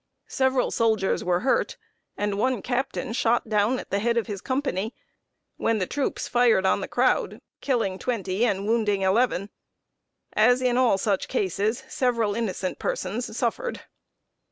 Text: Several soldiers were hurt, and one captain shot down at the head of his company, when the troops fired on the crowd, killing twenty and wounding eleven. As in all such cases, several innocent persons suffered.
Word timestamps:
Several 0.33 0.71
soldiers 0.71 1.23
were 1.23 1.41
hurt, 1.41 1.77
and 2.17 2.39
one 2.39 2.63
captain 2.63 3.13
shot 3.13 3.47
down 3.47 3.77
at 3.77 3.91
the 3.91 3.99
head 3.99 4.17
of 4.17 4.25
his 4.25 4.41
company, 4.41 4.95
when 5.57 5.77
the 5.77 5.85
troops 5.85 6.27
fired 6.27 6.65
on 6.65 6.81
the 6.81 6.87
crowd, 6.87 7.39
killing 7.61 7.99
twenty 7.99 8.43
and 8.43 8.65
wounding 8.65 9.03
eleven. 9.03 9.51
As 10.33 10.59
in 10.59 10.75
all 10.75 10.97
such 10.97 11.27
cases, 11.27 11.83
several 11.87 12.33
innocent 12.33 12.79
persons 12.79 13.37
suffered. 13.37 13.81